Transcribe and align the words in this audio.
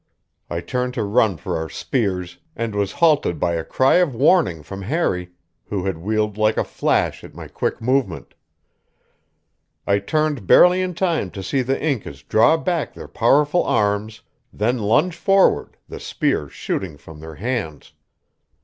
I 0.49 0.61
turned 0.61 0.95
to 0.95 1.03
run 1.03 1.37
for 1.37 1.55
our 1.57 1.69
spears, 1.69 2.39
and 2.55 2.73
was 2.73 2.93
halted 2.93 3.39
by 3.39 3.53
a 3.53 3.63
cry 3.63 3.97
of 3.97 4.15
warning 4.15 4.63
from 4.63 4.81
Harry, 4.81 5.29
who 5.65 5.85
had 5.85 5.99
wheeled 5.99 6.39
like 6.39 6.57
a 6.57 6.63
flash 6.63 7.23
at 7.23 7.35
my 7.35 7.47
quick 7.47 7.79
movement. 7.83 8.33
I 9.85 9.99
turned 9.99 10.47
barely 10.47 10.81
in 10.81 10.95
time 10.95 11.29
to 11.29 11.43
see 11.43 11.61
the 11.61 11.79
Incas 11.79 12.23
draw 12.23 12.57
back 12.57 12.95
their 12.95 13.07
powerful 13.07 13.63
arms, 13.63 14.21
then 14.51 14.79
lunge 14.79 15.15
forward, 15.15 15.77
the 15.87 15.99
spears 15.99 16.51
shooting 16.51 16.97
from 16.97 17.19
their 17.19 17.35
hands. 17.35 17.93